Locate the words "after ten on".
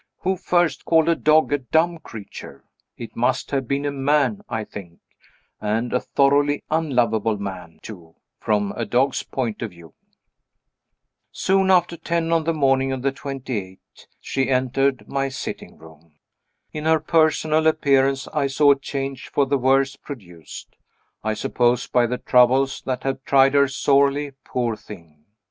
11.69-12.45